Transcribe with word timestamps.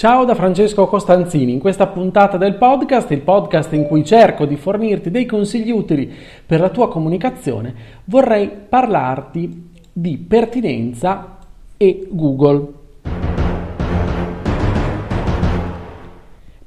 Ciao 0.00 0.24
da 0.24 0.34
Francesco 0.34 0.86
Costanzini, 0.86 1.52
in 1.52 1.58
questa 1.58 1.86
puntata 1.86 2.38
del 2.38 2.54
podcast, 2.54 3.10
il 3.10 3.20
podcast 3.20 3.74
in 3.74 3.86
cui 3.86 4.02
cerco 4.02 4.46
di 4.46 4.56
fornirti 4.56 5.10
dei 5.10 5.26
consigli 5.26 5.70
utili 5.70 6.10
per 6.46 6.58
la 6.58 6.70
tua 6.70 6.88
comunicazione, 6.88 7.74
vorrei 8.06 8.48
parlarti 8.48 9.68
di 9.92 10.16
pertinenza 10.16 11.36
e 11.76 12.08
Google. 12.08 12.68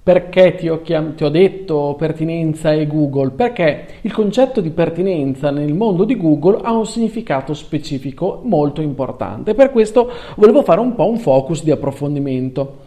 Perché 0.04 0.54
ti 0.54 0.70
ho, 0.70 0.84
chiam- 0.84 1.16
ti 1.16 1.24
ho, 1.24 1.30
detto 1.30 1.96
pertinenza 1.98 2.72
e 2.72 2.86
Google? 2.86 3.32
Perché 3.32 3.86
il 4.02 4.14
concetto 4.14 4.62
di 4.62 4.70
pertinenza 4.70 5.50
nel 5.50 5.74
mondo 5.74 6.04
di 6.04 6.16
Google 6.18 6.60
ha 6.62 6.72
un 6.72 6.86
significato 6.86 7.56
specifico 7.56 8.42
molto 8.44 8.82
importante. 8.82 9.56
Per 9.56 9.72
questo 9.72 10.08
volevo 10.36 10.62
fare 10.62 10.82
un 10.82 10.94
po' 10.94 11.08
un 11.08 11.18
focus 11.18 11.64
di 11.64 11.72
approfondimento. 11.72 12.83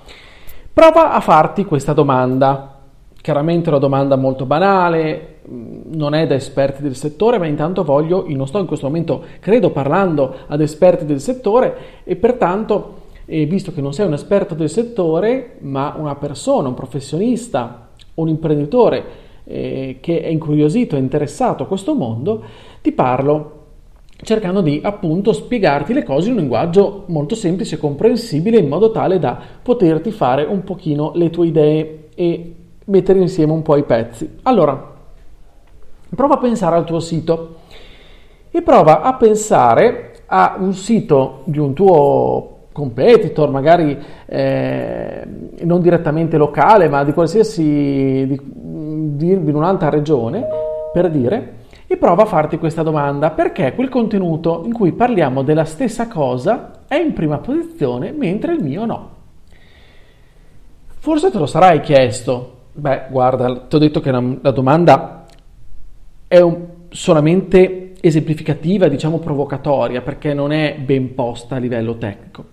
Prova 0.77 1.13
a 1.13 1.21
farti 1.21 1.65
questa 1.65 1.95
domanda. 1.95 2.81
Chiaramente 3.23 3.65
è 3.65 3.69
una 3.71 3.79
domanda 3.79 4.15
molto 4.17 4.45
banale, 4.45 5.39
mm, 5.49 5.95
non 5.95 6.13
è 6.13 6.27
da 6.27 6.35
esperti 6.35 6.83
del 6.83 6.95
settore, 6.95 7.39
ma 7.39 7.47
intanto 7.47 7.83
voglio, 7.83 8.27
io 8.29 8.37
non 8.37 8.47
sto 8.47 8.59
in 8.59 8.67
questo 8.67 8.85
momento, 8.85 9.25
credo, 9.41 9.71
parlando 9.71 10.35
ad 10.47 10.61
esperti 10.61 11.07
del 11.07 11.21
settore 11.21 12.03
e 12.05 12.17
pertanto, 12.17 13.05
eh, 13.25 13.47
visto 13.47 13.73
che 13.73 13.81
non 13.81 13.95
sei 13.95 14.07
un 14.07 14.13
esperto 14.13 14.55
del 14.55 14.69
settore, 14.69 15.57
ma 15.61 15.95
una 15.97 16.15
persona, 16.17 16.69
un 16.69 16.75
professionista, 16.75 17.89
un 18.17 18.29
imprenditore 18.29 19.05
eh, 19.45 19.97
che 20.03 20.21
è 20.21 20.29
incuriosito, 20.29 20.95
è 20.95 20.99
interessato 20.99 21.63
a 21.63 21.67
questo 21.67 21.95
mondo, 21.95 22.45
ti 22.83 22.93
parlo 22.93 23.56
cercando 24.23 24.61
di 24.61 24.81
appunto 24.83 25.33
spiegarti 25.33 25.93
le 25.93 26.03
cose 26.03 26.29
in 26.29 26.35
un 26.35 26.41
linguaggio 26.41 27.05
molto 27.09 27.35
semplice 27.35 27.75
e 27.75 27.79
comprensibile 27.79 28.59
in 28.59 28.69
modo 28.69 28.91
tale 28.91 29.19
da 29.19 29.39
poterti 29.63 30.11
fare 30.11 30.45
un 30.45 30.65
pochino 30.65 31.13
le 31.15 31.31
tue 31.31 31.47
idee 31.47 32.09
e 32.15 32.55
mettere 32.87 33.19
insieme 33.19 33.53
un 33.53 33.63
po' 33.63 33.77
i 33.77 33.85
pezzi. 33.85 34.39
Allora, 34.43 34.95
prova 36.15 36.35
a 36.35 36.39
pensare 36.39 36.77
al 36.77 36.85
tuo 36.85 37.01
sito 37.01 37.57
e 38.51 38.63
prova 38.63 39.03
a 39.03 39.15
pensare 39.15 40.13
a 40.27 40.57
un 40.59 40.73
sito 40.73 41.43
di 41.45 41.59
un 41.59 41.75
tuo 41.75 42.55
competitor, 42.73 43.51
magari 43.51 43.97
eh, 44.27 45.27
non 45.63 45.81
direttamente 45.81 46.37
locale, 46.37 46.89
ma 46.89 47.05
di 47.05 47.13
qualsiasi 47.13 48.27
di, 48.27 48.41
di, 48.43 49.31
in 49.31 49.55
un'altra 49.55 49.89
regione, 49.89 50.45
per 50.93 51.11
dire, 51.11 51.55
e 51.87 51.97
prova 51.97 52.23
a 52.23 52.27
farti 52.27 52.59
questa 52.59 52.83
domanda, 52.83 53.31
perché 53.31 53.75
quel 53.75 53.89
contenuto 53.89 54.63
in 54.65 54.73
cui 54.73 54.93
parliamo 54.93 55.43
della 55.43 55.65
stessa 55.65 56.09
cosa 56.09 56.83
è 56.89 56.97
in 56.97 57.13
prima 57.13 57.39
posizione 57.39 58.13
mentre 58.13 58.55
il 58.55 58.63
mio 58.63 58.85
no? 58.85 59.11
Forse 60.99 61.31
te 61.31 61.39
lo 61.39 61.47
sarai 61.47 61.81
chiesto. 61.81 62.55
Beh, 62.73 63.07
guarda, 63.11 63.61
ti 63.69 63.77
ho 63.77 63.79
detto 63.79 64.01
che 64.01 64.11
la, 64.11 64.51
domanda 64.51 65.25
è 66.27 66.41
un, 66.41 66.67
solamente 66.89 67.93
esemplificativa, 68.01 68.89
diciamo 68.89 69.19
provocatoria, 69.19 70.01
perché 70.03 70.35
non 70.35 70.51
è 70.51 70.77
ben 70.77 71.15
posta 71.15 71.55
a 71.55 71.59
livello 71.59 71.97
tecnico. 71.97 72.47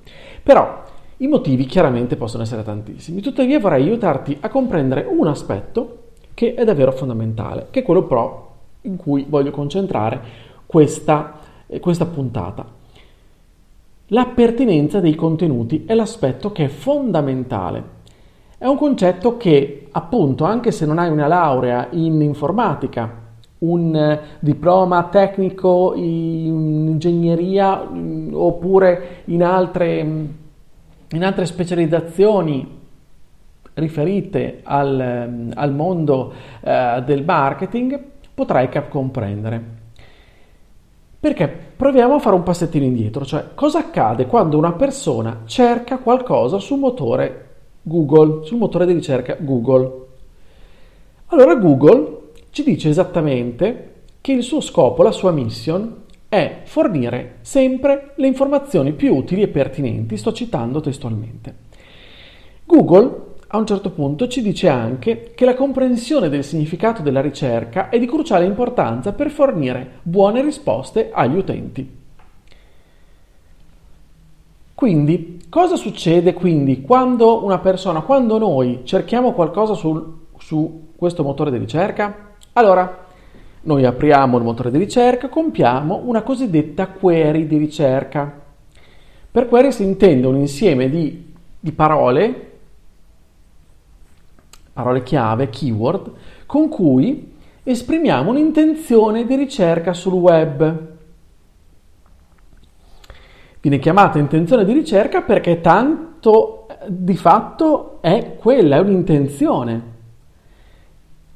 Però 0.43 0.83
i 1.17 1.27
motivi 1.27 1.65
chiaramente 1.65 2.15
possono 2.15 2.43
essere 2.43 2.63
tantissimi. 2.63 3.21
Tuttavia 3.21 3.59
vorrei 3.59 3.83
aiutarti 3.83 4.37
a 4.39 4.49
comprendere 4.49 5.07
un 5.09 5.27
aspetto 5.27 5.97
che 6.33 6.53
è 6.53 6.63
davvero 6.63 6.91
fondamentale, 6.91 7.67
che 7.71 7.79
è 7.79 7.83
quello 7.83 8.03
però 8.03 8.42
in 8.83 8.95
cui 8.97 9.25
voglio 9.27 9.51
concentrare 9.51 10.21
questa, 10.65 11.39
eh, 11.67 11.79
questa 11.79 12.05
puntata. 12.05 12.65
La 14.07 14.25
pertinenza 14.25 14.99
dei 14.99 15.15
contenuti 15.15 15.85
è 15.85 15.93
l'aspetto 15.93 16.51
che 16.51 16.65
è 16.65 16.67
fondamentale. 16.67 18.01
È 18.57 18.65
un 18.65 18.77
concetto 18.77 19.37
che, 19.37 19.87
appunto, 19.91 20.43
anche 20.43 20.71
se 20.71 20.85
non 20.85 20.99
hai 20.99 21.09
una 21.09 21.27
laurea 21.27 21.87
in 21.91 22.21
informatica, 22.21 23.21
un 23.59 23.95
eh, 23.95 24.19
diploma 24.39 25.03
tecnico 25.05 25.93
in 25.95 26.87
ingegneria 26.89 27.81
mm, 27.81 28.33
oppure 28.33 29.21
in 29.25 29.43
altre, 29.43 30.03
mm, 30.03 30.25
in 31.11 31.23
altre 31.23 31.45
specializzazioni 31.45 32.81
riferite 33.73 34.59
al, 34.63 35.27
mm, 35.29 35.51
al 35.55 35.73
mondo 35.73 36.33
eh, 36.61 37.01
del 37.05 37.23
marketing, 37.23 38.11
potrai 38.33 38.69
comprendere. 38.89 39.81
Perché 41.19 41.47
proviamo 41.47 42.15
a 42.15 42.19
fare 42.19 42.35
un 42.35 42.43
passettino 42.43 42.83
indietro, 42.83 43.23
cioè 43.25 43.53
cosa 43.53 43.79
accade 43.79 44.25
quando 44.25 44.57
una 44.57 44.73
persona 44.73 45.43
cerca 45.45 45.97
qualcosa 45.99 46.59
sul 46.59 46.79
motore 46.79 47.51
Google, 47.81 48.45
sul 48.45 48.57
motore 48.57 48.85
di 48.85 48.93
ricerca 48.93 49.37
Google. 49.39 50.01
Allora 51.27 51.55
Google 51.55 52.31
ci 52.49 52.63
dice 52.63 52.89
esattamente 52.89 53.91
che 54.19 54.33
il 54.33 54.43
suo 54.43 54.61
scopo, 54.61 55.01
la 55.01 55.11
sua 55.11 55.31
mission 55.31 56.01
è 56.27 56.61
fornire 56.63 57.37
sempre 57.41 58.13
le 58.15 58.27
informazioni 58.27 58.93
più 58.93 59.15
utili 59.15 59.43
e 59.43 59.47
pertinenti, 59.47 60.17
sto 60.17 60.33
citando 60.33 60.81
testualmente. 60.81 61.55
Google 62.65 63.32
a 63.55 63.59
un 63.59 63.67
certo 63.67 63.91
punto 63.91 64.27
ci 64.27 64.41
dice 64.41 64.67
anche 64.67 65.31
che 65.35 65.45
la 65.45 65.53
comprensione 65.53 66.27
del 66.27 66.43
significato 66.43 67.03
della 67.03 67.21
ricerca 67.21 67.89
è 67.89 67.99
di 67.99 68.07
cruciale 68.07 68.45
importanza 68.45 69.13
per 69.13 69.29
fornire 69.29 69.99
buone 70.01 70.41
risposte 70.41 71.11
agli 71.13 71.37
utenti. 71.37 72.01
Quindi, 74.73 75.45
cosa 75.49 75.75
succede 75.75 76.33
quindi 76.33 76.81
quando 76.81 77.43
una 77.43 77.59
persona, 77.59 78.01
quando 78.01 78.39
noi 78.39 78.81
cerchiamo 78.85 79.33
qualcosa 79.33 79.75
sul, 79.75 80.21
su 80.39 80.87
questo 80.95 81.21
motore 81.21 81.51
di 81.51 81.59
ricerca? 81.59 82.31
Allora, 82.53 83.05
noi 83.61 83.85
apriamo 83.85 84.35
il 84.35 84.43
motore 84.43 84.71
di 84.71 84.79
ricerca, 84.79 85.29
compiamo 85.29 86.01
una 86.05 86.23
cosiddetta 86.23 86.87
query 86.87 87.45
di 87.45 87.57
ricerca. 87.57 88.41
Per 89.29 89.47
query 89.47 89.71
si 89.71 89.83
intende 89.83 90.25
un 90.25 90.37
insieme 90.37 90.89
di, 90.89 91.33
di 91.59 91.71
parole 91.71 92.47
parole 94.73 95.03
chiave, 95.03 95.49
keyword, 95.49 96.11
con 96.45 96.67
cui 96.67 97.31
esprimiamo 97.63 98.31
un'intenzione 98.31 99.25
di 99.25 99.35
ricerca 99.35 99.93
sul 99.93 100.13
web. 100.13 100.91
Viene 103.61 103.79
chiamata 103.79 104.19
intenzione 104.19 104.65
di 104.65 104.73
ricerca 104.73 105.21
perché 105.21 105.61
tanto 105.61 106.67
di 106.87 107.15
fatto 107.15 107.99
è 108.01 108.35
quella, 108.37 108.75
è 108.75 108.79
un'intenzione 108.79 109.91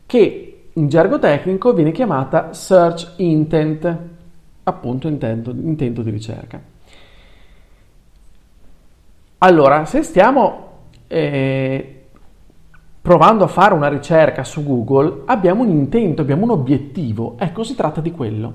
che 0.05 0.69
in 0.73 0.87
gergo 0.89 1.19
tecnico 1.19 1.73
viene 1.73 1.91
chiamata 1.91 2.53
search 2.53 3.13
intent, 3.17 3.97
appunto 4.63 5.07
intento, 5.07 5.51
intento 5.51 6.01
di 6.01 6.09
ricerca. 6.09 6.61
Allora, 9.39 9.85
se 9.85 10.03
stiamo 10.03 10.65
eh, 11.07 11.96
provando 13.07 13.45
a 13.45 13.47
fare 13.47 13.73
una 13.73 13.87
ricerca 13.87 14.43
su 14.43 14.65
Google, 14.65 15.21
abbiamo 15.27 15.63
un 15.63 15.69
intento, 15.69 16.21
abbiamo 16.21 16.43
un 16.43 16.49
obiettivo. 16.49 17.35
Ecco, 17.39 17.63
si 17.63 17.73
tratta 17.73 18.01
di 18.01 18.11
quello. 18.11 18.53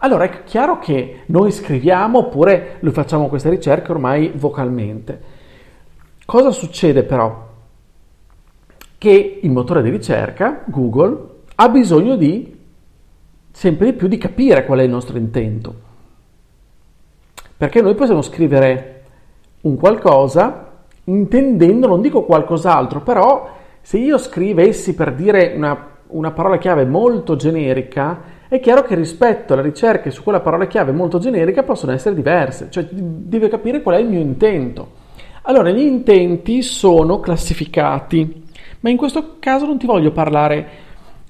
Allora 0.00 0.24
è 0.24 0.44
chiaro 0.44 0.78
che 0.78 1.20
noi 1.28 1.50
scriviamo 1.50 2.18
oppure 2.18 2.76
noi 2.80 2.92
facciamo 2.92 3.28
queste 3.28 3.48
ricerche 3.48 3.90
ormai 3.90 4.30
vocalmente. 4.34 5.22
Cosa 6.26 6.50
succede 6.50 7.02
però? 7.02 7.46
Che 8.98 9.38
il 9.42 9.50
motore 9.50 9.80
di 9.80 9.88
ricerca, 9.88 10.64
Google, 10.66 11.36
ha 11.54 11.70
bisogno 11.70 12.16
di 12.16 12.60
sempre 13.50 13.86
di 13.86 13.92
più 13.94 14.06
di 14.06 14.18
capire 14.18 14.66
qual 14.66 14.80
è 14.80 14.82
il 14.82 14.90
nostro 14.90 15.16
intento. 15.16 15.74
Perché 17.56 17.80
noi 17.80 17.94
possiamo 17.94 18.20
scrivere 18.20 19.04
un 19.62 19.76
qualcosa 19.76 20.72
intendendo, 21.04 21.86
non 21.86 22.02
dico 22.02 22.24
qualcos'altro, 22.24 23.00
però 23.00 23.56
se 23.88 23.96
io 23.96 24.18
scrivessi 24.18 24.94
per 24.94 25.14
dire 25.14 25.54
una, 25.56 25.96
una 26.08 26.30
parola 26.32 26.58
chiave 26.58 26.84
molto 26.84 27.36
generica, 27.36 28.20
è 28.46 28.60
chiaro 28.60 28.82
che 28.82 28.94
rispetto 28.94 29.54
alle 29.54 29.62
ricerche 29.62 30.10
su 30.10 30.22
quella 30.22 30.40
parola 30.40 30.66
chiave 30.66 30.92
molto 30.92 31.18
generica 31.18 31.62
possono 31.62 31.92
essere 31.92 32.14
diverse, 32.14 32.66
cioè 32.68 32.86
deve 32.92 33.48
capire 33.48 33.80
qual 33.80 33.96
è 33.96 34.00
il 34.00 34.08
mio 34.10 34.20
intento. 34.20 34.90
Allora, 35.44 35.70
gli 35.70 35.80
intenti 35.80 36.60
sono 36.60 37.18
classificati, 37.20 38.44
ma 38.80 38.90
in 38.90 38.98
questo 38.98 39.36
caso 39.38 39.64
non 39.64 39.78
ti 39.78 39.86
voglio 39.86 40.12
parlare 40.12 40.68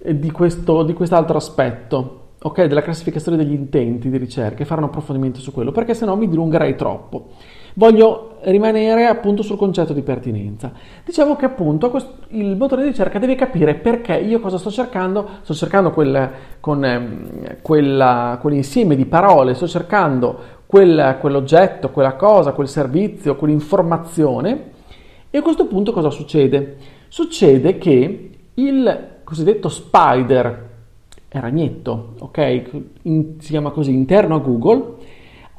di, 0.03 0.31
questo, 0.33 0.83
di 0.83 0.95
quest'altro 0.95 1.37
aspetto, 1.37 2.31
ok, 2.43 2.65
della 2.65 2.83
classificazione 2.83 3.37
degli 3.37 3.53
intenti 3.53 4.11
di 4.11 4.17
ricerca 4.17 4.65
e 4.65 4.67
fare 4.67 4.81
un 4.81 4.89
approfondimento 4.89 5.39
su 5.39 5.53
quello, 5.53 5.71
perché 5.71 5.95
sennò 5.95 6.17
mi 6.17 6.29
dilungherei 6.29 6.75
troppo. 6.75 7.29
Voglio 7.79 8.39
rimanere 8.43 9.07
appunto 9.07 9.45
sul 9.45 9.57
concetto 9.57 9.93
di 9.93 10.03
pertinenza. 10.03 10.73
Diciamo 11.05 11.37
che 11.37 11.45
appunto 11.45 11.93
il 12.31 12.57
motore 12.57 12.83
di 12.83 12.89
ricerca 12.89 13.21
deve 13.21 13.37
capire 13.37 13.77
perché 13.77 14.17
io 14.17 14.41
cosa 14.41 14.59
sto 14.59 14.69
cercando, 14.69 15.29
sto 15.43 15.55
cercando 15.55 15.93
quel, 15.93 16.29
con 16.59 16.85
ehm, 16.85 17.59
quella, 17.63 18.37
quell'insieme 18.41 18.97
di 18.97 19.07
parole, 19.07 19.55
sto 19.55 19.69
cercando 19.69 20.37
quel, 20.67 21.19
quell'oggetto, 21.21 21.91
quella 21.91 22.15
cosa, 22.15 22.51
quel 22.51 22.67
servizio, 22.67 23.37
quell'informazione 23.37 24.71
e 25.31 25.39
a 25.39 25.43
questo 25.43 25.67
punto 25.67 25.93
cosa 25.93 26.11
succede? 26.11 26.79
Succede 27.07 27.79
che 27.79 28.31
il 28.55 29.09
cosiddetto 29.23 29.69
spider, 29.69 30.69
ragnetto, 31.29 32.15
ok? 32.19 32.71
In, 33.03 33.35
si 33.39 33.51
chiama 33.51 33.71
così, 33.71 33.93
interno 33.93 34.35
a 34.35 34.41
Google, 34.41 34.98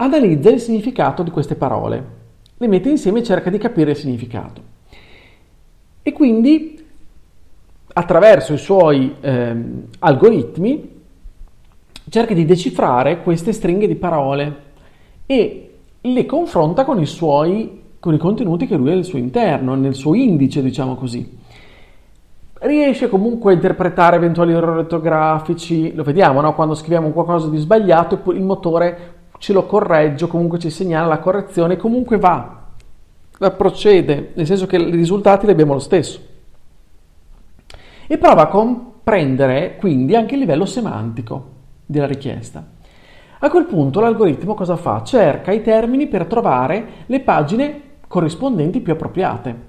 analizza 0.01 0.49
il 0.49 0.59
significato 0.59 1.23
di 1.23 1.29
queste 1.29 1.55
parole, 1.55 2.17
le 2.57 2.67
mette 2.67 2.89
insieme 2.89 3.19
e 3.19 3.23
cerca 3.23 3.49
di 3.49 3.57
capire 3.57 3.91
il 3.91 3.97
significato. 3.97 4.61
E 6.01 6.13
quindi 6.13 6.85
attraverso 7.91 8.53
i 8.53 8.57
suoi 8.57 9.15
eh, 9.19 9.55
algoritmi 9.99 10.97
cerca 12.09 12.33
di 12.33 12.45
decifrare 12.45 13.21
queste 13.21 13.51
stringhe 13.51 13.87
di 13.87 13.95
parole 13.95 14.67
e 15.25 15.73
le 15.99 16.25
confronta 16.25 16.85
con 16.85 16.99
i 16.99 17.05
suoi 17.05 17.77
con 17.99 18.13
i 18.13 18.17
contenuti 18.17 18.65
che 18.65 18.77
lui 18.77 18.91
ha 18.91 18.93
al 18.93 19.03
suo 19.03 19.19
interno, 19.19 19.75
nel 19.75 19.93
suo 19.93 20.13
indice, 20.13 20.61
diciamo 20.61 20.95
così. 20.95 21.37
Riesce 22.61 23.09
comunque 23.09 23.51
a 23.51 23.55
interpretare 23.55 24.15
eventuali 24.15 24.53
errori 24.53 24.79
ortografici, 24.79 25.93
lo 25.93 26.03
vediamo, 26.03 26.39
no? 26.39 26.55
quando 26.55 26.75
scriviamo 26.75 27.09
qualcosa 27.09 27.49
di 27.49 27.57
sbagliato, 27.57 28.21
il 28.31 28.41
motore 28.41 29.18
ce 29.39 29.53
lo 29.53 29.65
corregge, 29.65 30.27
comunque 30.27 30.59
ci 30.59 30.69
segnala 30.69 31.07
la 31.07 31.19
correzione, 31.19 31.77
comunque 31.77 32.17
va, 32.17 32.67
va, 33.39 33.51
procede, 33.51 34.33
nel 34.35 34.45
senso 34.45 34.67
che 34.67 34.75
i 34.75 34.91
risultati 34.91 35.45
li 35.45 35.51
abbiamo 35.51 35.73
lo 35.73 35.79
stesso. 35.79 36.19
E 38.05 38.17
prova 38.17 38.43
a 38.43 38.47
comprendere 38.47 39.77
quindi 39.77 40.15
anche 40.15 40.35
il 40.35 40.41
livello 40.41 40.65
semantico 40.65 41.57
della 41.85 42.05
richiesta. 42.05 42.63
A 43.39 43.49
quel 43.49 43.65
punto 43.65 44.01
l'algoritmo 44.01 44.53
cosa 44.53 44.75
fa? 44.75 45.01
Cerca 45.03 45.51
i 45.51 45.61
termini 45.61 46.07
per 46.07 46.25
trovare 46.25 46.85
le 47.05 47.21
pagine 47.21 47.81
corrispondenti 48.07 48.81
più 48.81 48.91
appropriate. 48.91 49.67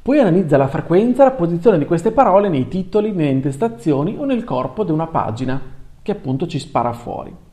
Poi 0.00 0.18
analizza 0.18 0.56
la 0.56 0.68
frequenza 0.68 1.22
e 1.22 1.24
la 1.26 1.32
posizione 1.32 1.76
di 1.76 1.84
queste 1.84 2.10
parole 2.10 2.48
nei 2.48 2.68
titoli, 2.68 3.12
nelle 3.12 3.30
intestazioni 3.30 4.16
o 4.18 4.24
nel 4.24 4.44
corpo 4.44 4.82
di 4.82 4.90
una 4.90 5.08
pagina, 5.08 5.60
che 6.00 6.12
appunto 6.12 6.46
ci 6.46 6.58
spara 6.58 6.94
fuori. 6.94 7.48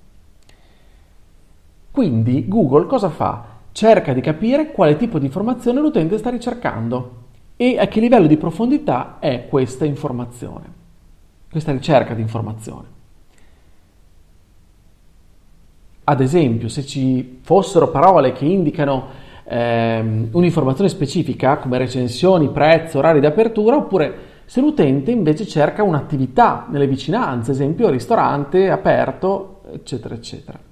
Quindi 1.98 2.48
Google 2.48 2.86
cosa 2.86 3.10
fa? 3.10 3.44
Cerca 3.72 4.14
di 4.14 4.22
capire 4.22 4.72
quale 4.72 4.98
tipo 4.98 5.18
di 5.18 5.26
informazione 5.26 5.82
l'utente 5.82 6.20
sta 6.20 6.30
ricercando 6.30 7.24
e 7.56 7.80
a 7.80 7.88
che 7.88 8.00
livello 8.00 8.28
di 8.28 8.38
profondità 8.38 9.18
è 9.18 9.48
questa 9.50 9.84
informazione, 9.84 10.66
questa 11.50 11.72
ricerca 11.72 12.14
di 12.14 12.22
informazione. 12.22 12.88
Ad 16.04 16.22
esempio, 16.22 16.68
se 16.68 16.86
ci 16.86 17.40
fossero 17.42 17.90
parole 17.90 18.32
che 18.32 18.46
indicano 18.46 19.08
ehm, 19.46 20.28
un'informazione 20.34 20.92
specifica 20.92 21.58
come 21.58 21.80
recensioni, 21.80 22.50
prezzo, 22.50 23.00
orari 23.00 23.22
di 23.22 23.26
apertura, 23.26 23.76
oppure 23.76 24.18
se 24.46 24.62
l'utente 24.62 25.10
invece 25.10 25.48
cerca 25.48 25.82
un'attività 25.82 26.68
nelle 26.70 26.86
vicinanze, 26.86 27.54
esempio 27.54 27.90
ristorante 27.90 28.70
aperto, 28.70 29.62
eccetera, 29.72 30.14
eccetera. 30.14 30.67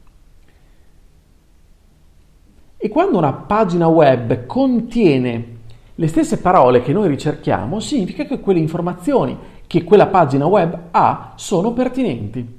E 2.85 2.89
quando 2.89 3.17
una 3.17 3.33
pagina 3.33 3.87
web 3.87 4.45
contiene 4.45 5.57
le 5.95 6.07
stesse 6.07 6.37
parole 6.37 6.83
che 6.83 6.93
noi 6.93 7.07
ricerchiamo, 7.07 7.79
significa 7.79 8.25
che 8.25 8.39
quelle 8.39 8.59
informazioni 8.59 9.35
che 9.65 9.83
quella 9.83 10.05
pagina 10.05 10.45
web 10.45 10.79
ha 10.91 11.31
sono 11.33 11.73
pertinenti. 11.73 12.57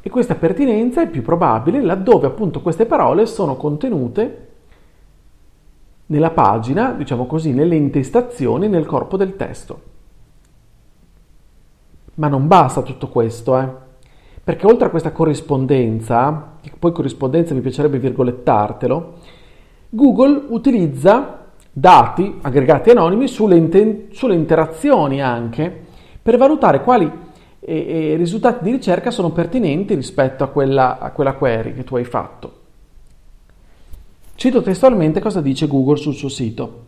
E 0.00 0.08
questa 0.08 0.34
pertinenza 0.36 1.02
è 1.02 1.10
più 1.10 1.20
probabile 1.20 1.82
laddove 1.82 2.26
appunto 2.26 2.62
queste 2.62 2.86
parole 2.86 3.26
sono 3.26 3.56
contenute 3.56 4.48
nella 6.06 6.30
pagina, 6.30 6.92
diciamo 6.92 7.26
così, 7.26 7.52
nelle 7.52 7.76
intestazioni, 7.76 8.66
nel 8.66 8.86
corpo 8.86 9.18
del 9.18 9.36
testo. 9.36 9.82
Ma 12.14 12.28
non 12.28 12.46
basta 12.46 12.80
tutto 12.80 13.08
questo, 13.08 13.58
eh? 13.58 13.83
Perché 14.44 14.66
oltre 14.66 14.88
a 14.88 14.90
questa 14.90 15.10
corrispondenza, 15.10 16.58
poi 16.78 16.92
corrispondenza 16.92 17.54
mi 17.54 17.62
piacerebbe 17.62 17.98
virgolettartelo, 17.98 19.14
Google 19.88 20.44
utilizza 20.48 21.46
dati 21.72 22.38
aggregati 22.42 22.90
anonimi 22.90 23.26
sulle, 23.26 23.56
inter- 23.56 24.12
sulle 24.12 24.34
interazioni 24.34 25.22
anche 25.22 25.82
per 26.22 26.36
valutare 26.36 26.82
quali 26.82 27.10
e, 27.58 27.86
e 27.88 28.12
i 28.12 28.16
risultati 28.16 28.62
di 28.62 28.70
ricerca 28.70 29.10
sono 29.10 29.30
pertinenti 29.30 29.94
rispetto 29.94 30.44
a 30.44 30.48
quella, 30.48 30.98
a 30.98 31.10
quella 31.10 31.32
query 31.32 31.72
che 31.72 31.84
tu 31.84 31.96
hai 31.96 32.04
fatto. 32.04 32.60
Cito 34.34 34.60
testualmente 34.60 35.20
cosa 35.20 35.40
dice 35.40 35.66
Google 35.66 35.96
sul 35.96 36.14
suo 36.14 36.28
sito. 36.28 36.82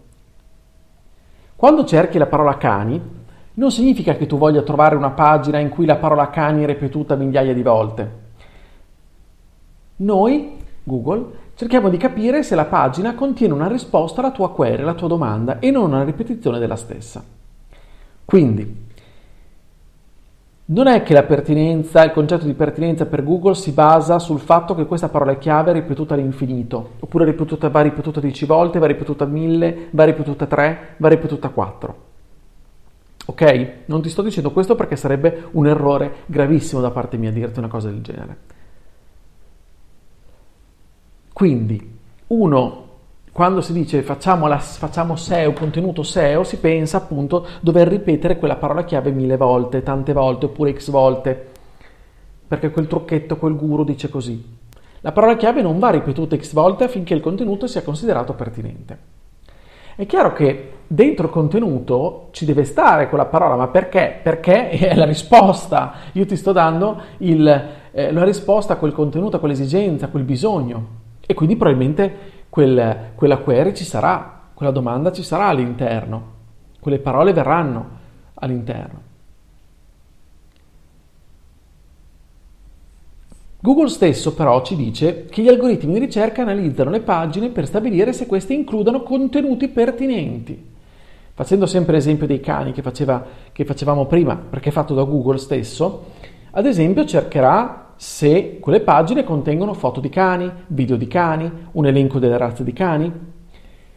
Quando 1.56 1.86
cerchi 1.86 2.18
la 2.18 2.26
parola 2.26 2.58
cani, 2.58 3.15
non 3.56 3.70
significa 3.70 4.16
che 4.16 4.26
tu 4.26 4.36
voglia 4.36 4.62
trovare 4.62 4.96
una 4.96 5.10
pagina 5.10 5.58
in 5.58 5.70
cui 5.70 5.86
la 5.86 5.96
parola 5.96 6.28
cani 6.28 6.62
è 6.62 6.66
ripetuta 6.66 7.14
migliaia 7.14 7.54
di 7.54 7.62
volte. 7.62 8.24
Noi, 9.96 10.58
Google, 10.82 11.24
cerchiamo 11.54 11.88
di 11.88 11.96
capire 11.96 12.42
se 12.42 12.54
la 12.54 12.66
pagina 12.66 13.14
contiene 13.14 13.54
una 13.54 13.68
risposta 13.68 14.20
alla 14.20 14.30
tua 14.30 14.50
query, 14.50 14.82
alla 14.82 14.92
tua 14.92 15.08
domanda 15.08 15.58
e 15.58 15.70
non 15.70 15.92
una 15.92 16.04
ripetizione 16.04 16.58
della 16.58 16.76
stessa. 16.76 17.24
Quindi, 18.26 18.84
non 20.68 20.86
è 20.88 21.02
che 21.02 21.14
il 21.14 22.10
concetto 22.12 22.44
di 22.44 22.52
pertinenza 22.52 23.06
per 23.06 23.24
Google 23.24 23.54
si 23.54 23.70
basa 23.70 24.18
sul 24.18 24.40
fatto 24.40 24.74
che 24.74 24.84
questa 24.84 25.08
parola 25.08 25.36
chiave 25.36 25.70
è 25.70 25.74
ripetuta 25.74 26.12
all'infinito, 26.12 26.90
oppure 26.98 27.24
ripetuta, 27.24 27.70
va 27.70 27.80
ripetuta 27.80 28.20
10 28.20 28.44
volte, 28.44 28.78
va 28.78 28.86
ripetuta 28.86 29.24
1000, 29.24 29.88
va 29.92 30.04
ripetuta 30.04 30.44
3, 30.44 30.78
va 30.98 31.08
ripetuta 31.08 31.48
4. 31.48 32.05
Ok? 33.26 33.72
Non 33.86 34.02
ti 34.02 34.08
sto 34.08 34.22
dicendo 34.22 34.52
questo 34.52 34.74
perché 34.74 34.96
sarebbe 34.96 35.48
un 35.52 35.66
errore 35.66 36.16
gravissimo 36.26 36.80
da 36.80 36.90
parte 36.90 37.16
mia 37.16 37.32
dirti 37.32 37.58
una 37.58 37.68
cosa 37.68 37.88
del 37.88 38.00
genere. 38.00 38.36
Quindi, 41.32 41.98
uno 42.28 42.84
quando 43.36 43.60
si 43.60 43.74
dice 43.74 44.00
facciamo, 44.00 44.46
la, 44.46 44.58
facciamo 44.58 45.14
SEO, 45.14 45.52
contenuto 45.52 46.02
SEO, 46.02 46.42
si 46.42 46.56
pensa 46.56 46.96
appunto 46.96 47.46
dover 47.60 47.86
ripetere 47.86 48.38
quella 48.38 48.56
parola 48.56 48.84
chiave 48.84 49.10
mille 49.10 49.36
volte, 49.36 49.82
tante 49.82 50.14
volte 50.14 50.46
oppure 50.46 50.72
x 50.72 50.88
volte, 50.88 51.48
perché 52.48 52.70
quel 52.70 52.86
trucchetto, 52.86 53.36
quel 53.36 53.54
guru 53.54 53.84
dice 53.84 54.08
così. 54.08 54.42
La 55.00 55.12
parola 55.12 55.36
chiave 55.36 55.60
non 55.60 55.78
va 55.78 55.90
ripetuta 55.90 56.34
x 56.34 56.54
volte 56.54 56.84
affinché 56.84 57.12
il 57.12 57.20
contenuto 57.20 57.66
sia 57.66 57.82
considerato 57.82 58.32
pertinente. 58.32 58.98
È 59.96 60.06
chiaro 60.06 60.32
che 60.32 60.72
dentro 60.86 61.26
il 61.26 61.32
contenuto 61.32 62.28
ci 62.30 62.44
deve 62.44 62.64
stare 62.64 63.08
quella 63.08 63.26
parola, 63.26 63.56
ma 63.56 63.68
perché? 63.68 64.20
Perché 64.22 64.70
è 64.70 64.94
la 64.94 65.04
risposta. 65.04 65.94
Io 66.12 66.26
ti 66.26 66.36
sto 66.36 66.52
dando 66.52 67.00
il, 67.18 67.46
eh, 67.90 68.12
la 68.12 68.24
risposta 68.24 68.74
a 68.74 68.76
quel 68.76 68.92
contenuto, 68.92 69.36
a 69.36 69.38
quell'esigenza, 69.38 70.06
a 70.06 70.08
quel 70.08 70.24
bisogno. 70.24 71.04
E 71.26 71.34
quindi 71.34 71.56
probabilmente 71.56 72.34
quel, 72.48 73.10
quella 73.14 73.38
query 73.38 73.74
ci 73.74 73.84
sarà, 73.84 74.40
quella 74.54 74.72
domanda 74.72 75.12
ci 75.12 75.22
sarà 75.22 75.46
all'interno, 75.46 76.34
quelle 76.80 76.98
parole 76.98 77.32
verranno 77.32 77.88
all'interno. 78.34 79.06
Google 83.58 83.88
stesso 83.88 84.32
però 84.34 84.62
ci 84.62 84.76
dice 84.76 85.24
che 85.24 85.42
gli 85.42 85.48
algoritmi 85.48 85.94
di 85.94 85.98
ricerca 85.98 86.42
analizzano 86.42 86.90
le 86.90 87.00
pagine 87.00 87.48
per 87.48 87.66
stabilire 87.66 88.12
se 88.12 88.26
queste 88.26 88.54
includono 88.54 89.02
contenuti 89.02 89.66
pertinenti. 89.68 90.65
Facendo 91.36 91.66
sempre 91.66 91.92
l'esempio 91.92 92.26
dei 92.26 92.40
cani 92.40 92.72
che, 92.72 92.80
faceva, 92.80 93.22
che 93.52 93.66
facevamo 93.66 94.06
prima, 94.06 94.36
perché 94.36 94.70
è 94.70 94.72
fatto 94.72 94.94
da 94.94 95.02
Google 95.02 95.36
stesso, 95.36 96.04
ad 96.52 96.64
esempio 96.64 97.04
cercherà 97.04 97.92
se 97.94 98.58
quelle 98.58 98.80
pagine 98.80 99.22
contengono 99.22 99.74
foto 99.74 100.00
di 100.00 100.08
cani, 100.08 100.50
video 100.68 100.96
di 100.96 101.06
cani, 101.06 101.68
un 101.72 101.84
elenco 101.84 102.18
delle 102.18 102.38
razze 102.38 102.64
di 102.64 102.72
cani 102.72 103.12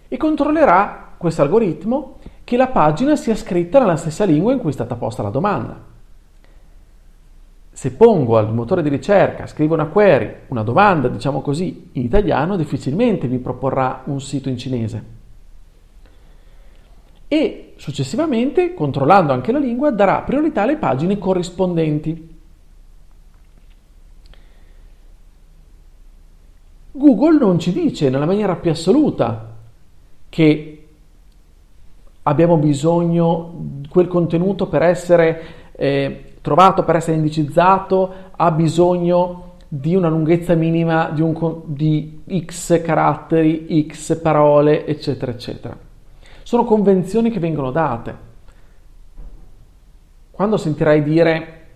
e 0.10 0.17
controllerà 0.17 1.13
questo 1.17 1.41
algoritmo 1.41 2.17
che 2.43 2.58
la 2.58 2.67
pagina 2.67 3.15
sia 3.15 3.36
scritta 3.36 3.79
nella 3.79 3.96
stessa 3.96 4.25
lingua 4.25 4.51
in 4.51 4.60
cui 4.60 4.72
è 4.72 4.74
stata 4.74 4.96
posta 4.96 5.24
la 5.24 5.29
domanda. 5.29 5.81
Se 7.72 7.93
pongo 7.93 8.38
al 8.38 8.53
motore 8.53 8.84
di 8.84 8.89
ricerca, 8.89 9.48
scrivo 9.48 9.75
una 9.75 9.86
query, 9.86 10.36
una 10.48 10.63
domanda, 10.63 11.08
diciamo 11.08 11.39
così, 11.39 11.91
in 11.93 12.03
italiano, 12.03 12.58
difficilmente 12.58 13.27
mi 13.27 13.38
proporrà 13.38 14.01
un 14.08 14.19
sito 14.19 14.50
in 14.50 14.58
cinese. 14.58 15.19
E 17.30 17.74
successivamente, 17.78 18.74
controllando 18.74 19.32
anche 19.32 19.52
la 19.52 19.60
lingua, 19.60 19.92
darà 19.92 20.22
priorità 20.24 20.64
alle 20.64 20.78
pagine 20.78 21.20
corrispondenti. 21.20 22.38
Google 26.92 27.38
non 27.38 27.60
ci 27.60 27.72
dice 27.72 28.10
nella 28.10 28.26
maniera 28.26 28.56
più 28.56 28.72
assoluta 28.72 29.56
che 30.28 30.88
abbiamo 32.24 32.58
bisogno 32.58 33.54
di 33.56 33.88
quel 33.88 34.08
contenuto 34.08 34.68
per 34.68 34.82
essere 34.82 35.42
eh, 35.74 36.34
trovato, 36.42 36.84
per 36.84 36.96
essere 36.96 37.16
indicizzato, 37.18 38.14
ha 38.36 38.52
bisogno 38.52 39.58
di 39.68 39.96
una 39.96 40.10
lunghezza 40.10 40.56
minima 40.56 41.12
di, 41.12 41.22
un, 41.22 41.62
di 41.66 42.24
x 42.44 42.82
caratteri, 42.82 43.88
x 43.88 44.20
parole, 44.20 44.88
eccetera, 44.88 45.32
eccetera. 45.32 45.88
Sono 46.50 46.63
convenzioni 46.63 47.29
che 47.29 47.39
vengono 47.39 47.70
date. 47.70 48.18
Quando 50.32 50.58
sentirai 50.58 51.03
dire 51.03 51.68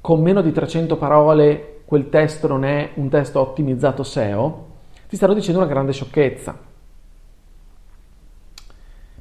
con 0.00 0.22
meno 0.22 0.40
di 0.40 0.50
300 0.50 0.96
parole 0.96 1.82
quel 1.84 2.08
testo 2.08 2.48
non 2.48 2.64
è 2.64 2.92
un 2.94 3.10
testo 3.10 3.40
ottimizzato 3.40 4.02
SEO, 4.02 4.68
ti 5.06 5.16
stanno 5.16 5.34
dicendo 5.34 5.60
una 5.60 5.68
grande 5.68 5.92
sciocchezza. 5.92 6.58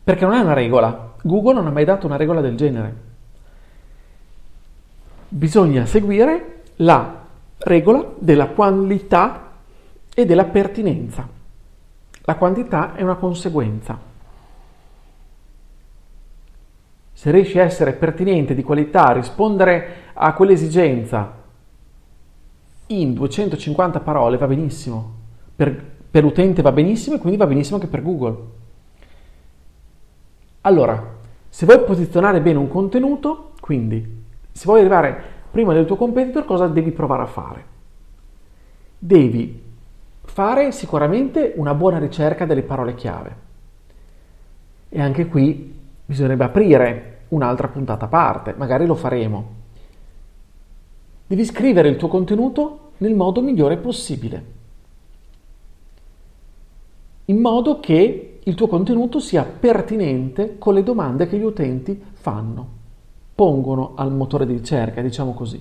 Perché 0.02 0.24
non 0.24 0.34
è 0.34 0.40
una 0.40 0.54
regola. 0.54 1.16
Google 1.24 1.56
non 1.56 1.68
ha 1.68 1.72
mai 1.72 1.84
dato 1.84 2.06
una 2.06 2.16
regola 2.16 2.40
del 2.40 2.56
genere. 2.56 2.96
Bisogna 5.28 5.86
seguire 5.86 6.62
la 6.78 7.26
regola 7.58 8.14
della 8.18 8.48
qualità 8.48 9.52
e 10.16 10.26
della 10.26 10.46
pertinenza. 10.46 11.28
La 12.22 12.36
quantità 12.36 12.96
è 12.96 13.02
una 13.02 13.16
conseguenza. 13.16 14.11
Se 17.22 17.30
riesci 17.30 17.60
a 17.60 17.64
essere 17.64 17.94
pertinente, 17.94 18.56
di 18.56 18.64
qualità, 18.64 19.10
a 19.10 19.12
rispondere 19.12 20.06
a 20.14 20.34
quell'esigenza 20.34 21.34
in 22.88 23.14
250 23.14 24.00
parole 24.00 24.38
va 24.38 24.48
benissimo. 24.48 25.18
Per, 25.56 25.86
per 26.10 26.24
l'utente 26.24 26.64
va 26.64 26.72
benissimo 26.72 27.18
e 27.18 27.20
quindi 27.20 27.38
va 27.38 27.46
benissimo 27.46 27.76
anche 27.76 27.90
per 27.90 28.02
Google. 28.02 28.38
Allora, 30.62 31.18
se 31.48 31.68
vuoi 31.68 31.84
posizionare 31.84 32.42
bene 32.42 32.58
un 32.58 32.68
contenuto, 32.68 33.52
quindi 33.60 34.24
se 34.52 34.66
vuoi 34.66 34.80
arrivare 34.80 35.22
prima 35.52 35.74
del 35.74 35.86
tuo 35.86 35.98
competitor 35.98 36.44
cosa 36.44 36.66
devi 36.66 36.90
provare 36.90 37.22
a 37.22 37.28
fare? 37.28 37.66
Devi 38.98 39.62
fare 40.24 40.72
sicuramente 40.72 41.54
una 41.56 41.76
buona 41.76 42.00
ricerca 42.00 42.48
delle 42.48 42.64
parole 42.64 42.96
chiave. 42.96 43.36
E 44.90 45.00
anche 45.00 45.28
qui 45.28 45.78
bisognerebbe 46.04 46.46
aprire 46.46 47.11
un'altra 47.32 47.68
puntata 47.68 48.06
a 48.06 48.10
parte, 48.10 48.54
magari 48.58 48.86
lo 48.86 48.96
faremo. 48.96 49.60
Devi 51.28 51.46
scrivere 51.46 51.90
il 51.90 51.96
tuo 51.96 52.08
contenuto 52.08 52.92
nel 52.98 53.14
modo 53.14 53.42
migliore 53.42 53.78
possibile, 53.78 54.46
in 57.26 57.40
modo 57.40 57.80
che 57.80 58.40
il 58.44 58.56
tuo 58.56 58.68
contenuto 58.68 59.20
sia 59.20 59.44
pertinente 59.44 60.58
con 60.58 60.74
le 60.74 60.84
domande 60.84 61.28
che 61.28 61.38
gli 61.38 61.44
utenti 61.44 62.02
fanno 62.14 62.80
pongono 63.42 63.94
al 63.96 64.12
motore 64.12 64.46
di 64.46 64.54
ricerca, 64.54 65.02
diciamo 65.02 65.34
così. 65.34 65.60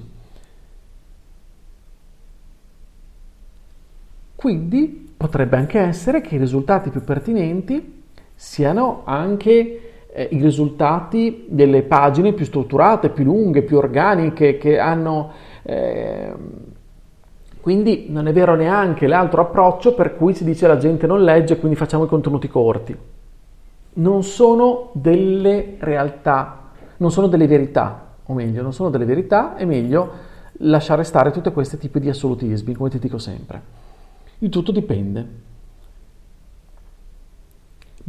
Quindi 4.34 5.14
potrebbe 5.16 5.56
anche 5.56 5.78
essere 5.78 6.20
che 6.20 6.34
i 6.34 6.38
risultati 6.38 6.90
più 6.90 7.02
pertinenti 7.02 8.02
siano 8.34 9.00
anche 9.04 9.89
eh, 10.12 10.28
i 10.30 10.40
risultati 10.40 11.46
delle 11.48 11.82
pagine 11.82 12.32
più 12.32 12.44
strutturate, 12.44 13.10
più 13.10 13.24
lunghe, 13.24 13.62
più 13.62 13.76
organiche, 13.76 14.58
che 14.58 14.78
hanno... 14.78 15.32
Eh, 15.62 16.34
quindi 17.60 18.06
non 18.08 18.26
è 18.26 18.32
vero 18.32 18.54
neanche 18.54 19.06
l'altro 19.06 19.42
approccio 19.42 19.94
per 19.94 20.16
cui 20.16 20.32
si 20.32 20.44
dice 20.44 20.66
la 20.66 20.78
gente 20.78 21.06
non 21.06 21.22
legge, 21.22 21.58
quindi 21.58 21.76
facciamo 21.76 22.04
i 22.04 22.08
contenuti 22.08 22.48
corti. 22.48 22.96
Non 23.92 24.22
sono 24.22 24.90
delle 24.94 25.76
realtà 25.78 26.60
non 27.00 27.10
sono 27.10 27.26
delle 27.28 27.46
verità, 27.46 28.14
o 28.24 28.34
meglio, 28.34 28.62
non 28.62 28.72
sono 28.72 28.90
delle 28.90 29.04
verità, 29.04 29.56
è 29.56 29.64
meglio 29.64 30.28
lasciare 30.62 31.02
stare 31.02 31.30
tutti 31.30 31.50
questi 31.50 31.78
tipi 31.78 31.98
di 31.98 32.08
assolutismi, 32.08 32.74
come 32.74 32.90
ti 32.90 32.98
dico 32.98 33.18
sempre. 33.18 33.62
Il 34.38 34.50
tutto 34.50 34.70
dipende. 34.70 35.48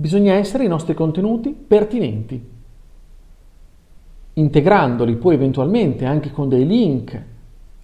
Bisogna 0.01 0.34
essere 0.34 0.63
i 0.63 0.67
nostri 0.67 0.96
contenuti 0.96 1.51
pertinenti, 1.51 2.43
integrandoli 4.34 5.15
poi 5.15 5.36
eventualmente 5.36 6.05
anche 6.05 6.31
con 6.31 6.50
dei 6.50 6.65
link 6.65 7.24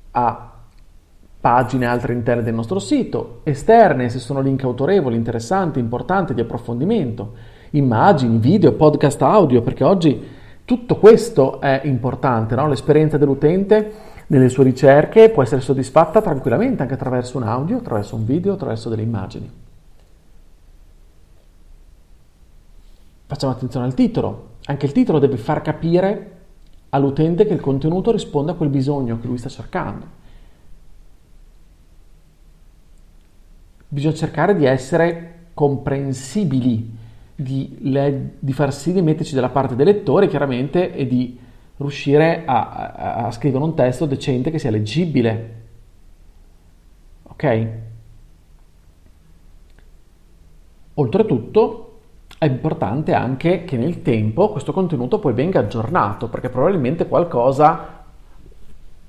a 0.10 0.52
pagine 1.40 1.86
altre 1.86 2.14
interne 2.14 2.42
del 2.42 2.56
nostro 2.56 2.80
sito, 2.80 3.42
esterne 3.44 4.10
se 4.10 4.18
sono 4.18 4.42
link 4.42 4.64
autorevoli, 4.64 5.16
interessanti, 5.16 5.78
importanti, 5.78 6.34
di 6.34 6.42
approfondimento, 6.42 7.34
immagini, 7.70 8.40
video, 8.40 8.72
podcast 8.72 9.22
audio, 9.22 9.62
perché 9.62 9.84
oggi 9.84 10.20
tutto 10.66 10.96
questo 10.96 11.62
è 11.62 11.82
importante, 11.84 12.56
no? 12.56 12.68
l'esperienza 12.68 13.20
dell'utente 13.20 13.92
nelle 14.26 14.50
sue 14.50 14.64
ricerche 14.64 15.30
può 15.30 15.44
essere 15.44 15.62
soddisfatta 15.62 16.20
tranquillamente 16.20 16.82
anche 16.82 16.96
attraverso 16.96 17.38
un 17.38 17.44
audio, 17.44 17.78
attraverso 17.78 18.16
un 18.16 18.26
video, 18.26 18.54
attraverso 18.54 18.90
delle 18.90 19.04
immagini. 19.04 19.66
Facciamo 23.38 23.54
attenzione 23.54 23.86
al 23.86 23.94
titolo, 23.94 24.56
anche 24.66 24.88
il 24.88 24.92
titolo 24.94 25.20
deve 25.20 25.38
far 25.38 25.62
capire 25.62 26.32
all'utente 26.90 27.46
che 27.46 27.54
il 27.54 27.60
contenuto 27.60 28.12
risponde 28.12 28.54
a 28.54 28.56
quel 28.56 28.70
bisogno 28.70 29.20
che 29.20 29.28
lui 29.28 29.38
sta 29.38 29.48
cercando. 29.48 30.08
Bisogna 33.90 34.16
cercare 34.16 34.56
di 34.56 34.66
essere 34.66 35.50
comprensibili 35.54 36.98
di, 37.36 37.78
le, 37.82 38.38
di 38.40 38.54
far 38.54 38.74
sì 38.74 38.92
di 38.92 39.04
metterci 39.04 39.36
dalla 39.36 39.50
parte 39.50 39.76
dei 39.76 39.86
lettori 39.86 40.28
chiaramente 40.28 40.96
e 40.96 41.06
di 41.06 41.40
riuscire 41.78 42.44
a, 42.44 42.72
a, 42.72 43.14
a 43.28 43.32
scrivere 43.32 43.64
un 43.64 43.76
testo 43.76 44.08
decente 44.08 44.50
che 44.50 44.58
sia 44.58 44.72
leggibile. 44.72 45.66
Ok? 47.22 47.68
Oltretutto 50.96 51.87
è 52.38 52.46
importante 52.46 53.14
anche 53.14 53.64
che 53.64 53.78
nel 53.78 54.02
tempo 54.04 54.50
questo 54.50 54.72
contenuto 54.72 55.18
poi 55.18 55.34
venga 55.34 55.60
aggiornato, 55.60 56.28
perché 56.28 56.50
probabilmente 56.50 57.08
qualcosa, 57.08 58.04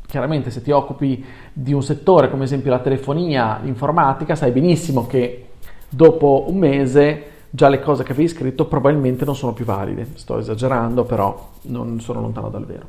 chiaramente 0.07 0.51
se 0.51 0.63
ti 0.63 0.71
occupi 0.71 1.23
di 1.53 1.75
un 1.75 1.83
settore 1.83 2.31
come 2.31 2.45
esempio 2.45 2.71
la 2.71 2.79
telefonia, 2.79 3.61
l'informatica, 3.63 4.35
sai 4.35 4.51
benissimo 4.51 5.07
che 5.07 5.49
dopo 5.91 6.47
un 6.49 6.57
mese 6.57 7.27
già 7.51 7.69
le 7.69 7.81
cose 7.81 8.03
che 8.03 8.13
avevi 8.13 8.29
scritto 8.29 8.67
probabilmente 8.67 9.25
non 9.27 9.37
sono 9.37 9.53
più 9.53 9.67
valide. 9.67 10.07
Sto 10.15 10.39
esagerando, 10.39 11.05
però 11.05 11.51
non 11.63 12.01
sono 12.01 12.21
lontano 12.21 12.49
dal 12.49 12.65
vero. 12.65 12.87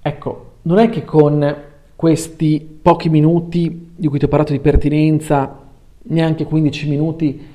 Ecco, 0.00 0.52
non 0.62 0.78
è 0.78 0.88
che 0.88 1.04
con 1.04 1.54
questi 1.94 2.78
pochi 2.80 3.10
minuti 3.10 3.92
di 3.94 4.06
cui 4.06 4.18
ti 4.18 4.24
ho 4.24 4.28
parlato 4.28 4.52
di 4.52 4.60
pertinenza, 4.60 5.64
neanche 6.02 6.44
15 6.44 6.88
minuti, 6.88 7.54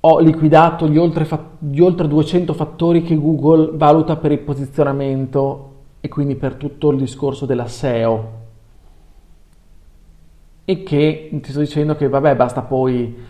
ho 0.00 0.18
liquidato 0.18 0.88
gli 0.88 0.96
oltre, 0.96 1.28
gli 1.58 1.80
oltre 1.80 2.08
200 2.08 2.52
fattori 2.54 3.02
che 3.02 3.16
Google 3.16 3.76
valuta 3.76 4.16
per 4.16 4.32
il 4.32 4.38
posizionamento 4.38 5.66
e 6.00 6.08
quindi 6.08 6.36
per 6.36 6.54
tutto 6.54 6.90
il 6.90 6.98
discorso 6.98 7.44
della 7.44 7.66
SEO. 7.66 8.38
E 10.64 10.82
che 10.82 11.28
ti 11.42 11.50
sto 11.50 11.60
dicendo 11.60 11.96
che 11.96 12.08
vabbè, 12.08 12.36
basta 12.36 12.62
poi 12.62 13.28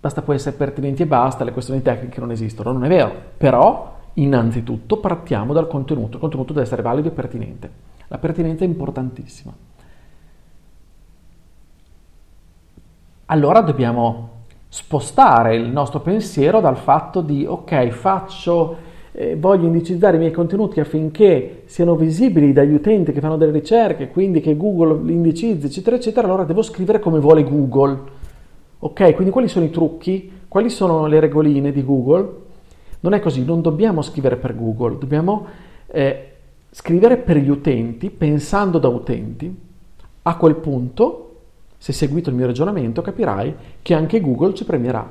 basta 0.00 0.22
poi 0.22 0.36
essere 0.36 0.56
pertinenti 0.56 1.02
e 1.02 1.06
basta, 1.06 1.42
le 1.42 1.52
questioni 1.52 1.82
tecniche 1.82 2.20
non 2.20 2.30
esistono. 2.30 2.72
Non 2.72 2.84
è 2.84 2.88
vero, 2.88 3.12
però 3.36 3.96
innanzitutto 4.14 4.98
partiamo 4.98 5.52
dal 5.52 5.66
contenuto, 5.66 6.14
il 6.14 6.20
contenuto 6.20 6.52
deve 6.52 6.64
essere 6.64 6.82
valido 6.82 7.08
e 7.08 7.12
pertinente. 7.12 7.70
La 8.08 8.18
pertinenza 8.18 8.64
è 8.64 8.68
importantissima. 8.68 9.52
Allora 13.26 13.60
dobbiamo 13.60 14.36
spostare 14.68 15.56
il 15.56 15.70
nostro 15.70 16.00
pensiero 16.00 16.60
dal 16.60 16.76
fatto 16.76 17.20
di 17.20 17.44
ok, 17.46 17.88
faccio, 17.88 18.76
eh, 19.12 19.36
voglio 19.36 19.66
indicizzare 19.66 20.16
i 20.16 20.20
miei 20.20 20.32
contenuti 20.32 20.80
affinché 20.80 21.62
siano 21.66 21.96
visibili 21.96 22.52
dagli 22.52 22.74
utenti 22.74 23.12
che 23.12 23.20
fanno 23.20 23.36
delle 23.36 23.52
ricerche, 23.52 24.08
quindi 24.08 24.40
che 24.40 24.56
Google 24.56 25.02
li 25.02 25.14
indicizzi, 25.14 25.66
eccetera, 25.66 25.96
eccetera, 25.96 26.26
allora 26.26 26.44
devo 26.44 26.62
scrivere 26.62 27.00
come 27.00 27.18
vuole 27.18 27.44
Google 27.44 28.16
Ok, 28.80 29.14
quindi 29.14 29.32
quali 29.32 29.48
sono 29.48 29.64
i 29.64 29.70
trucchi? 29.70 30.30
Quali 30.46 30.70
sono 30.70 31.06
le 31.06 31.18
regoline 31.18 31.72
di 31.72 31.84
Google? 31.84 32.46
Non 33.00 33.12
è 33.12 33.18
così, 33.18 33.44
non 33.44 33.60
dobbiamo 33.60 34.02
scrivere 34.02 34.36
per 34.36 34.54
Google, 34.56 34.98
dobbiamo 34.98 35.46
eh, 35.86 36.32
scrivere 36.70 37.16
per 37.16 37.38
gli 37.38 37.48
utenti, 37.48 38.08
pensando 38.08 38.78
da 38.78 38.86
utenti. 38.86 39.52
A 40.22 40.36
quel 40.36 40.54
punto, 40.54 41.27
se 41.78 41.92
seguito 41.92 42.28
il 42.28 42.36
mio 42.36 42.46
ragionamento, 42.46 43.00
capirai 43.00 43.54
che 43.80 43.94
anche 43.94 44.20
Google 44.20 44.54
ci 44.54 44.64
premierà. 44.64 45.08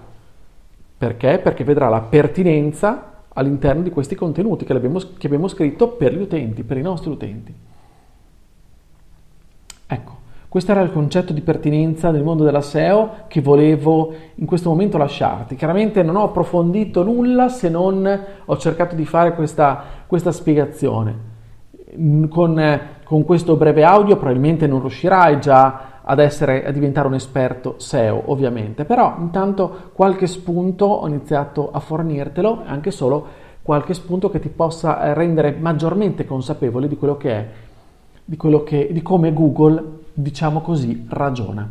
Perché? 0.98 1.40
Perché 1.40 1.64
vedrà 1.64 1.88
la 1.88 2.02
pertinenza 2.02 3.24
all'interno 3.30 3.84
di 3.84 3.90
questi 3.90 4.16
contenuti 4.16 4.66
che 4.66 4.74
abbiamo, 4.74 5.00
che 5.18 5.28
abbiamo 5.28 5.48
scritto 5.48 5.90
per 5.90 6.14
gli 6.14 6.22
utenti, 6.22 6.64
per 6.64 6.78
i 6.78 6.82
nostri 6.82 7.12
utenti. 7.12 7.54
Ecco, 9.86 10.16
questo 10.50 10.72
era 10.72 10.82
il 10.82 10.92
concetto 10.92 11.34
di 11.34 11.42
pertinenza 11.42 12.10
nel 12.10 12.24
mondo 12.24 12.44
della 12.44 12.62
SEO 12.62 13.26
che 13.28 13.42
volevo 13.42 14.14
in 14.36 14.46
questo 14.46 14.70
momento 14.70 14.98
lasciarti. 14.98 15.56
Chiaramente 15.56 16.02
non 16.02 16.16
ho 16.16 16.24
approfondito 16.24 17.04
nulla 17.04 17.48
se 17.48 17.70
non 17.70 18.20
ho 18.44 18.58
cercato 18.58 18.96
di 18.96 19.06
fare 19.06 19.36
questa, 19.36 19.84
questa 20.08 20.32
spiegazione. 20.32 21.36
Con, 22.30 22.82
con 23.04 23.24
questo 23.24 23.56
breve 23.56 23.84
audio 23.84 24.18
probabilmente 24.18 24.68
non 24.68 24.82
riuscirai 24.82 25.40
già 25.40 25.97
ad, 26.10 26.20
essere, 26.20 26.66
a 26.66 26.72
diventare 26.72 27.08
un 27.08 27.16
esperto 27.16 27.76
SEO, 27.78 28.24
ovviamente, 28.32 28.86
però 28.86 29.16
intanto 29.20 29.92
qualche 29.94 30.26
spunto 30.26 30.86
ho 30.86 31.08
iniziato 31.08 31.70
a 31.72 31.80
fornirtelo, 31.80 32.64
anche 32.66 32.92
solo 32.92 33.28
qualche 33.62 33.94
spunto 33.94 34.30
che 34.30 34.40
ti 34.40 34.48
possa 34.48 35.12
rendere 35.14 35.52
maggiormente 35.60 36.26
consapevole 36.26 36.88
di 36.88 36.96
quello 36.96 37.18
che 37.18 37.32
è, 37.32 37.48
di, 38.24 38.38
quello 38.38 38.64
che, 38.64 38.88
di 38.92 39.02
come 39.02 39.34
Google, 39.34 39.84
diciamo 40.14 40.62
così, 40.62 41.06
ragiona. 41.10 41.70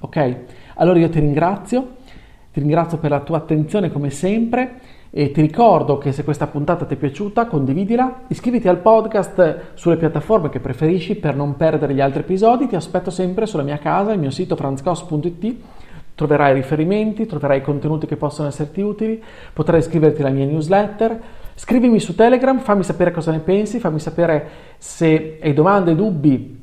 Ok? 0.00 0.36
Allora 0.74 0.98
io 0.98 1.08
ti 1.08 1.20
ringrazio, 1.20 1.96
ti 2.52 2.58
ringrazio 2.58 2.98
per 2.98 3.10
la 3.10 3.20
tua 3.20 3.36
attenzione 3.36 3.92
come 3.92 4.10
sempre 4.10 4.80
e 5.12 5.32
ti 5.32 5.40
ricordo 5.40 5.98
che 5.98 6.12
se 6.12 6.22
questa 6.22 6.46
puntata 6.46 6.84
ti 6.84 6.94
è 6.94 6.96
piaciuta, 6.96 7.46
condividila, 7.46 8.22
iscriviti 8.28 8.68
al 8.68 8.78
podcast 8.78 9.72
sulle 9.74 9.96
piattaforme 9.96 10.50
che 10.50 10.60
preferisci 10.60 11.16
per 11.16 11.34
non 11.34 11.56
perdere 11.56 11.94
gli 11.94 12.00
altri 12.00 12.20
episodi. 12.20 12.68
Ti 12.68 12.76
aspetto 12.76 13.10
sempre 13.10 13.46
sulla 13.46 13.64
mia 13.64 13.78
casa, 13.78 14.12
il 14.12 14.20
mio 14.20 14.30
sito 14.30 14.54
franzcos.it. 14.54 15.56
Troverai 16.14 16.54
riferimenti, 16.54 17.26
troverai 17.26 17.60
contenuti 17.60 18.06
che 18.06 18.16
possono 18.16 18.46
esserti 18.46 18.80
utili, 18.82 19.20
potrai 19.52 19.80
iscriverti 19.80 20.20
alla 20.20 20.30
mia 20.30 20.46
newsletter. 20.46 21.20
Scrivimi 21.54 21.98
su 21.98 22.14
Telegram, 22.14 22.60
fammi 22.60 22.84
sapere 22.84 23.10
cosa 23.10 23.32
ne 23.32 23.40
pensi, 23.40 23.80
fammi 23.80 23.98
sapere 23.98 24.48
se 24.78 25.40
hai 25.42 25.52
domande, 25.54 25.96
dubbi. 25.96 26.62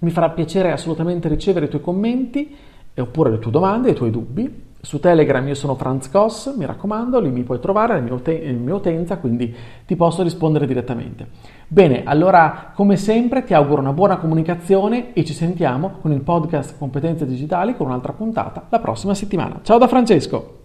Mi 0.00 0.10
farà 0.10 0.30
piacere 0.30 0.72
assolutamente 0.72 1.28
ricevere 1.28 1.66
i 1.66 1.68
tuoi 1.68 1.82
commenti 1.82 2.56
oppure 2.96 3.30
le 3.30 3.38
tue 3.38 3.52
domande, 3.52 3.90
i 3.90 3.94
tuoi 3.94 4.10
dubbi. 4.10 4.68
Su 4.82 4.98
Telegram 4.98 5.46
io 5.46 5.54
sono 5.54 5.74
Franz 5.74 6.08
Koss, 6.08 6.56
mi 6.56 6.64
raccomando, 6.64 7.20
lì 7.20 7.30
mi 7.30 7.42
puoi 7.42 7.60
trovare, 7.60 7.94
la 7.94 8.00
mia, 8.00 8.14
ut- 8.14 8.28
mia 8.28 8.74
utenza, 8.74 9.18
quindi 9.18 9.54
ti 9.84 9.94
posso 9.94 10.22
rispondere 10.22 10.66
direttamente. 10.66 11.26
Bene, 11.68 12.02
allora 12.04 12.72
come 12.74 12.96
sempre 12.96 13.44
ti 13.44 13.52
auguro 13.52 13.82
una 13.82 13.92
buona 13.92 14.16
comunicazione 14.16 15.12
e 15.12 15.24
ci 15.24 15.34
sentiamo 15.34 15.98
con 16.00 16.12
il 16.12 16.22
podcast 16.22 16.78
Competenze 16.78 17.26
Digitali 17.26 17.76
con 17.76 17.88
un'altra 17.88 18.12
puntata 18.12 18.66
la 18.70 18.78
prossima 18.78 19.14
settimana. 19.14 19.60
Ciao 19.62 19.76
da 19.76 19.86
Francesco! 19.86 20.59